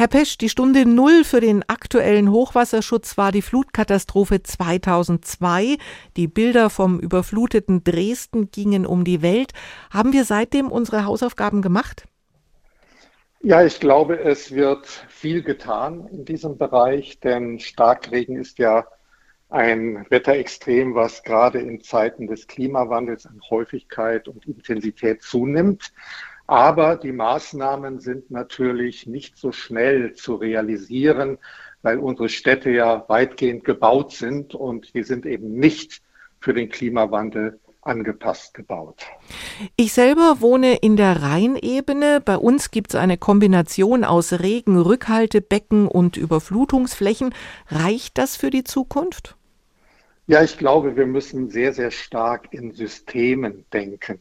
Herr 0.00 0.08
Pesch, 0.08 0.38
die 0.38 0.48
Stunde 0.48 0.86
Null 0.86 1.24
für 1.24 1.42
den 1.42 1.62
aktuellen 1.68 2.30
Hochwasserschutz 2.30 3.18
war 3.18 3.32
die 3.32 3.42
Flutkatastrophe 3.42 4.42
2002. 4.42 5.76
Die 6.16 6.26
Bilder 6.26 6.70
vom 6.70 6.98
überfluteten 7.00 7.84
Dresden 7.84 8.50
gingen 8.50 8.86
um 8.86 9.04
die 9.04 9.20
Welt. 9.20 9.52
Haben 9.90 10.14
wir 10.14 10.24
seitdem 10.24 10.72
unsere 10.72 11.04
Hausaufgaben 11.04 11.60
gemacht? 11.60 12.06
Ja, 13.42 13.62
ich 13.62 13.78
glaube, 13.78 14.18
es 14.18 14.54
wird 14.54 14.86
viel 14.86 15.42
getan 15.42 16.08
in 16.10 16.24
diesem 16.24 16.56
Bereich, 16.56 17.20
denn 17.20 17.58
Starkregen 17.60 18.38
ist 18.38 18.58
ja 18.58 18.86
ein 19.50 20.06
Wetterextrem, 20.08 20.94
was 20.94 21.24
gerade 21.24 21.58
in 21.60 21.82
Zeiten 21.82 22.26
des 22.26 22.46
Klimawandels 22.46 23.26
an 23.26 23.38
Häufigkeit 23.50 24.28
und 24.28 24.46
Intensität 24.46 25.20
zunimmt. 25.20 25.92
Aber 26.50 26.96
die 26.96 27.12
Maßnahmen 27.12 28.00
sind 28.00 28.32
natürlich 28.32 29.06
nicht 29.06 29.38
so 29.38 29.52
schnell 29.52 30.14
zu 30.14 30.34
realisieren, 30.34 31.38
weil 31.82 32.00
unsere 32.00 32.28
Städte 32.28 32.70
ja 32.70 33.04
weitgehend 33.06 33.64
gebaut 33.64 34.10
sind 34.10 34.56
und 34.56 34.92
die 34.92 35.04
sind 35.04 35.26
eben 35.26 35.54
nicht 35.54 36.02
für 36.40 36.52
den 36.52 36.68
Klimawandel 36.68 37.60
angepasst 37.82 38.54
gebaut. 38.54 39.06
Ich 39.76 39.92
selber 39.92 40.38
wohne 40.40 40.74
in 40.74 40.96
der 40.96 41.22
Rheinebene. 41.22 42.20
Bei 42.20 42.36
uns 42.36 42.72
gibt 42.72 42.94
es 42.94 42.96
eine 42.96 43.16
Kombination 43.16 44.02
aus 44.02 44.32
Regen, 44.32 44.76
Rückhaltebecken 44.76 45.86
und 45.86 46.16
Überflutungsflächen. 46.16 47.32
Reicht 47.68 48.18
das 48.18 48.34
für 48.34 48.50
die 48.50 48.64
Zukunft? 48.64 49.36
Ja, 50.26 50.42
ich 50.42 50.58
glaube, 50.58 50.96
wir 50.96 51.06
müssen 51.06 51.48
sehr, 51.48 51.72
sehr 51.72 51.92
stark 51.92 52.52
in 52.52 52.72
Systemen 52.72 53.66
denken. 53.72 54.18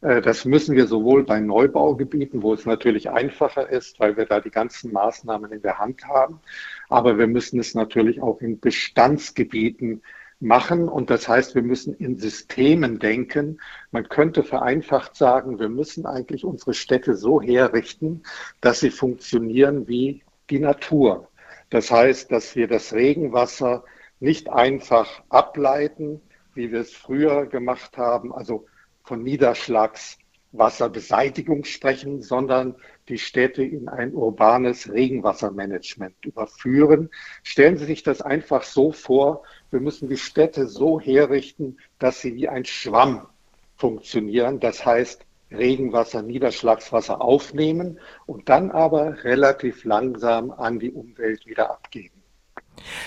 Äh, 0.00 0.20
das 0.20 0.44
müssen 0.44 0.76
wir 0.76 0.86
sowohl 0.86 1.24
bei 1.24 1.40
Neubaugebieten, 1.40 2.42
wo 2.42 2.54
es 2.54 2.66
natürlich 2.66 3.10
einfacher 3.10 3.68
ist, 3.68 4.00
weil 4.00 4.16
wir 4.16 4.26
da 4.26 4.40
die 4.40 4.50
ganzen 4.50 4.92
Maßnahmen 4.92 5.52
in 5.52 5.62
der 5.62 5.78
Hand 5.78 6.06
haben, 6.06 6.40
aber 6.88 7.18
wir 7.18 7.26
müssen 7.26 7.60
es 7.60 7.74
natürlich 7.74 8.20
auch 8.20 8.40
in 8.40 8.60
Bestandsgebieten 8.60 10.02
machen. 10.40 10.88
Und 10.88 11.10
das 11.10 11.28
heißt, 11.28 11.54
wir 11.54 11.62
müssen 11.62 11.94
in 11.94 12.16
Systemen 12.16 12.98
denken. 12.98 13.60
Man 13.90 14.08
könnte 14.08 14.42
vereinfacht 14.42 15.14
sagen, 15.16 15.58
wir 15.58 15.68
müssen 15.68 16.06
eigentlich 16.06 16.44
unsere 16.44 16.74
Städte 16.74 17.14
so 17.14 17.40
herrichten, 17.42 18.22
dass 18.60 18.80
sie 18.80 18.90
funktionieren 18.90 19.86
wie 19.86 20.22
die 20.48 20.58
Natur. 20.58 21.28
Das 21.68 21.90
heißt, 21.90 22.32
dass 22.32 22.56
wir 22.56 22.66
das 22.66 22.92
Regenwasser 22.94 23.84
nicht 24.18 24.50
einfach 24.50 25.22
ableiten, 25.28 26.20
wie 26.54 26.72
wir 26.72 26.80
es 26.80 26.92
früher 26.92 27.46
gemacht 27.46 27.96
haben, 27.96 28.34
also 28.34 28.66
von 29.10 29.22
Niederschlagswasserbeseitigung 29.24 31.64
sprechen, 31.64 32.22
sondern 32.22 32.76
die 33.08 33.18
Städte 33.18 33.64
in 33.64 33.88
ein 33.88 34.14
urbanes 34.14 34.92
Regenwassermanagement 34.92 36.14
überführen. 36.24 37.10
Stellen 37.42 37.76
Sie 37.76 37.86
sich 37.86 38.04
das 38.04 38.22
einfach 38.22 38.62
so 38.62 38.92
vor, 38.92 39.42
wir 39.72 39.80
müssen 39.80 40.08
die 40.08 40.16
Städte 40.16 40.68
so 40.68 41.00
herrichten, 41.00 41.78
dass 41.98 42.20
sie 42.20 42.36
wie 42.36 42.48
ein 42.48 42.64
Schwamm 42.64 43.26
funktionieren. 43.74 44.60
Das 44.60 44.86
heißt, 44.86 45.26
Regenwasser, 45.50 46.22
Niederschlagswasser 46.22 47.20
aufnehmen 47.20 47.98
und 48.26 48.48
dann 48.48 48.70
aber 48.70 49.24
relativ 49.24 49.84
langsam 49.84 50.52
an 50.52 50.78
die 50.78 50.92
Umwelt 50.92 51.46
wieder 51.46 51.72
abgeben. 51.72 52.19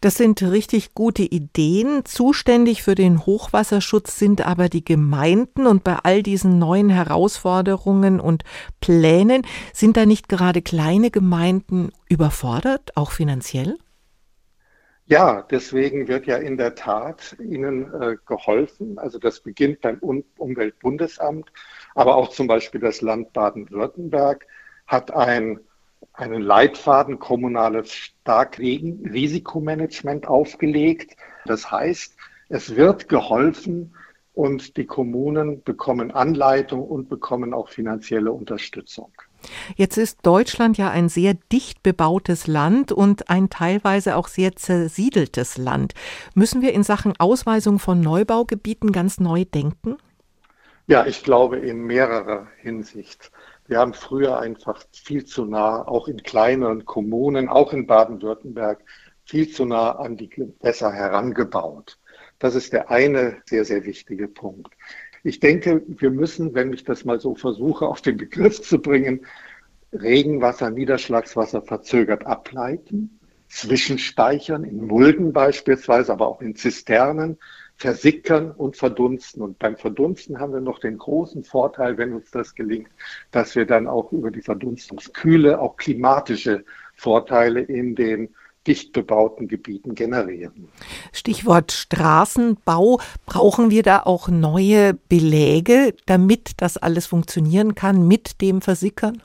Das 0.00 0.16
sind 0.16 0.42
richtig 0.42 0.94
gute 0.94 1.22
Ideen. 1.22 2.04
Zuständig 2.04 2.82
für 2.82 2.94
den 2.94 3.24
Hochwasserschutz 3.24 4.18
sind 4.18 4.46
aber 4.46 4.68
die 4.68 4.84
Gemeinden 4.84 5.66
und 5.66 5.84
bei 5.84 5.96
all 6.02 6.22
diesen 6.22 6.58
neuen 6.58 6.90
Herausforderungen 6.90 8.20
und 8.20 8.44
Plänen 8.80 9.46
sind 9.72 9.96
da 9.96 10.06
nicht 10.06 10.28
gerade 10.28 10.62
kleine 10.62 11.10
Gemeinden 11.10 11.90
überfordert, 12.08 12.96
auch 12.96 13.10
finanziell? 13.10 13.76
Ja, 15.06 15.42
deswegen 15.42 16.08
wird 16.08 16.26
ja 16.26 16.38
in 16.38 16.56
der 16.56 16.74
Tat 16.74 17.36
Ihnen 17.38 17.92
äh, 17.92 18.16
geholfen. 18.26 18.98
Also 18.98 19.18
das 19.18 19.40
beginnt 19.40 19.82
beim 19.82 19.98
um 19.98 20.24
Umweltbundesamt, 20.38 21.52
aber 21.94 22.16
auch 22.16 22.30
zum 22.30 22.46
Beispiel 22.46 22.80
das 22.80 23.02
Land 23.02 23.34
Baden-Württemberg 23.34 24.46
hat 24.86 25.10
ein 25.10 25.60
einen 26.14 26.42
Leitfaden 26.42 27.18
kommunales 27.18 27.92
Starkrisikomanagement 27.92 30.26
aufgelegt. 30.26 31.16
Das 31.44 31.70
heißt, 31.70 32.16
es 32.48 32.76
wird 32.76 33.08
geholfen 33.08 33.94
und 34.32 34.76
die 34.76 34.86
Kommunen 34.86 35.62
bekommen 35.62 36.10
Anleitung 36.10 36.82
und 36.82 37.08
bekommen 37.08 37.54
auch 37.54 37.68
finanzielle 37.68 38.32
Unterstützung. 38.32 39.12
Jetzt 39.76 39.98
ist 39.98 40.20
Deutschland 40.22 40.78
ja 40.78 40.90
ein 40.90 41.08
sehr 41.08 41.34
dicht 41.52 41.82
bebautes 41.82 42.46
Land 42.46 42.92
und 42.92 43.28
ein 43.28 43.50
teilweise 43.50 44.16
auch 44.16 44.28
sehr 44.28 44.56
zersiedeltes 44.56 45.58
Land. 45.58 45.92
Müssen 46.34 46.62
wir 46.62 46.72
in 46.72 46.82
Sachen 46.82 47.14
Ausweisung 47.18 47.78
von 47.78 48.00
Neubaugebieten 48.00 48.92
ganz 48.92 49.20
neu 49.20 49.44
denken? 49.44 49.98
Ja, 50.86 51.06
ich 51.06 51.22
glaube 51.22 51.58
in 51.58 51.82
mehrerer 51.82 52.46
Hinsicht. 52.60 53.30
Wir 53.66 53.78
haben 53.78 53.94
früher 53.94 54.38
einfach 54.38 54.82
viel 54.92 55.24
zu 55.24 55.46
nah, 55.46 55.86
auch 55.86 56.08
in 56.08 56.22
kleineren 56.22 56.84
Kommunen, 56.84 57.48
auch 57.48 57.72
in 57.72 57.86
Baden-Württemberg, 57.86 58.84
viel 59.24 59.50
zu 59.50 59.64
nah 59.64 59.92
an 59.92 60.16
die 60.16 60.28
Gewässer 60.28 60.92
herangebaut. 60.92 61.98
Das 62.38 62.54
ist 62.54 62.72
der 62.72 62.90
eine 62.90 63.38
sehr, 63.46 63.64
sehr 63.64 63.84
wichtige 63.84 64.28
Punkt. 64.28 64.74
Ich 65.22 65.40
denke, 65.40 65.82
wir 65.86 66.10
müssen, 66.10 66.54
wenn 66.54 66.72
ich 66.74 66.84
das 66.84 67.06
mal 67.06 67.18
so 67.18 67.34
versuche, 67.34 67.86
auf 67.86 68.02
den 68.02 68.18
Begriff 68.18 68.60
zu 68.60 68.78
bringen, 68.78 69.24
Regenwasser, 69.92 70.70
Niederschlagswasser 70.70 71.62
verzögert 71.62 72.26
ableiten, 72.26 73.18
zwischenspeichern, 73.48 74.64
in 74.64 74.86
Mulden 74.86 75.32
beispielsweise, 75.32 76.12
aber 76.12 76.28
auch 76.28 76.42
in 76.42 76.56
Zisternen, 76.56 77.38
versickern 77.76 78.50
und 78.50 78.76
verdunsten. 78.76 79.42
Und 79.42 79.58
beim 79.58 79.76
Verdunsten 79.76 80.38
haben 80.38 80.52
wir 80.52 80.60
noch 80.60 80.78
den 80.78 80.98
großen 80.98 81.44
Vorteil, 81.44 81.98
wenn 81.98 82.12
uns 82.12 82.30
das 82.30 82.54
gelingt, 82.54 82.88
dass 83.30 83.54
wir 83.54 83.66
dann 83.66 83.86
auch 83.86 84.12
über 84.12 84.30
die 84.30 84.42
Verdunstungskühle 84.42 85.60
auch 85.60 85.76
klimatische 85.76 86.64
Vorteile 86.94 87.60
in 87.60 87.94
den 87.94 88.34
dicht 88.66 88.92
bebauten 88.92 89.46
Gebieten 89.48 89.94
generieren. 89.94 90.68
Stichwort 91.12 91.72
Straßenbau. 91.72 92.98
Brauchen 93.26 93.70
wir 93.70 93.82
da 93.82 94.00
auch 94.00 94.28
neue 94.28 94.94
Beläge, 94.94 95.94
damit 96.06 96.52
das 96.58 96.78
alles 96.78 97.06
funktionieren 97.06 97.74
kann 97.74 98.08
mit 98.08 98.40
dem 98.40 98.62
Versickern? 98.62 99.22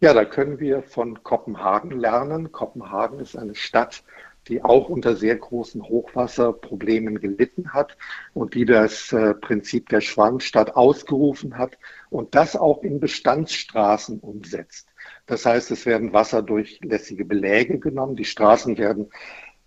Ja, 0.00 0.12
da 0.12 0.24
können 0.24 0.60
wir 0.60 0.82
von 0.82 1.22
Kopenhagen 1.22 1.90
lernen. 1.90 2.52
Kopenhagen 2.52 3.18
ist 3.18 3.36
eine 3.36 3.54
Stadt, 3.54 4.02
die 4.48 4.62
auch 4.62 4.88
unter 4.88 5.16
sehr 5.16 5.36
großen 5.36 5.82
Hochwasserproblemen 5.82 7.20
gelitten 7.20 7.72
hat 7.72 7.96
und 8.34 8.54
die 8.54 8.64
das 8.64 9.12
äh, 9.12 9.34
Prinzip 9.34 9.88
der 9.88 10.00
Schwammstadt 10.00 10.76
ausgerufen 10.76 11.58
hat 11.58 11.78
und 12.10 12.34
das 12.34 12.56
auch 12.56 12.82
in 12.82 13.00
Bestandsstraßen 13.00 14.20
umsetzt. 14.20 14.88
Das 15.26 15.46
heißt, 15.46 15.70
es 15.70 15.86
werden 15.86 16.12
wasserdurchlässige 16.12 17.24
Beläge 17.24 17.78
genommen, 17.78 18.16
die 18.16 18.24
Straßen 18.24 18.78
werden 18.78 19.10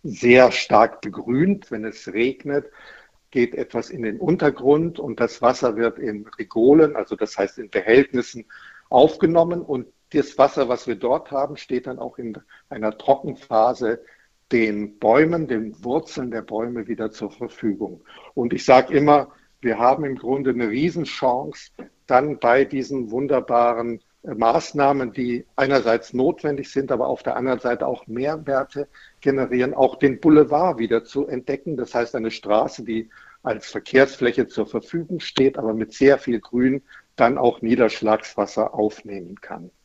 sehr 0.04 0.52
stark 0.52 1.02
begrünt, 1.02 1.72
wenn 1.72 1.84
es 1.86 2.14
regnet 2.14 2.66
geht 3.32 3.54
etwas 3.56 3.90
in 3.90 4.02
den 4.02 4.20
Untergrund 4.20 5.00
und 5.00 5.20
das 5.20 5.42
Wasser 5.42 5.76
wird 5.76 6.00
in 6.00 6.26
Regolen, 6.40 6.96
also 6.96 7.16
das 7.16 7.38
heißt 7.38 7.60
in 7.60 7.70
Behältnissen 7.70 8.46
aufgenommen. 8.90 9.62
Und 9.62 9.88
das 10.12 10.38
Wasser, 10.38 10.70
was 10.70 10.88
wir 10.88 10.96
dort 10.96 11.32
haben, 11.32 11.58
steht 11.58 11.88
dann 11.88 12.00
auch 12.00 12.18
in 12.18 12.38
einer 12.70 12.98
Trockenphase 12.98 14.04
den 14.52 14.98
Bäumen, 15.00 15.48
den 15.48 15.84
Wurzeln 15.84 16.32
der 16.32 16.42
Bäume 16.42 16.88
wieder 16.88 17.12
zur 17.12 17.32
Verfügung. 17.32 18.02
Und 18.34 18.54
ich 18.54 18.66
sage 18.66 18.94
immer, 18.94 19.30
wir 19.62 19.78
haben 19.78 20.06
im 20.06 20.16
Grunde 20.16 20.52
eine 20.52 20.70
Riesenchance, 20.70 21.72
dann 22.08 22.40
bei 22.40 22.66
diesen 22.66 23.12
wunderbaren 23.12 24.02
äh, 24.24 24.34
Maßnahmen, 24.34 25.12
die 25.12 25.46
einerseits 25.56 26.14
notwendig 26.14 26.72
sind, 26.72 26.92
aber 26.92 27.08
auf 27.08 27.24
der 27.24 27.36
anderen 27.36 27.60
Seite 27.60 27.86
auch 27.86 28.08
Mehrwerte 28.08 28.88
generieren, 29.22 29.74
auch 29.74 29.98
den 29.98 30.20
Boulevard 30.20 30.80
wieder 30.80 31.04
zu 31.04 31.28
entdecken. 31.28 31.78
Das 31.78 31.94
heißt, 31.94 32.16
eine 32.16 32.32
Straße, 32.32 32.84
die 32.84 33.10
als 33.44 33.68
Verkehrsfläche 33.68 34.48
zur 34.48 34.66
Verfügung 34.66 35.20
steht, 35.20 35.58
aber 35.58 35.74
mit 35.74 35.94
sehr 35.94 36.18
viel 36.18 36.40
Grün 36.40 36.82
dann 37.16 37.38
auch 37.38 37.62
Niederschlagswasser 37.62 38.74
aufnehmen 38.74 39.40
kann. 39.42 39.72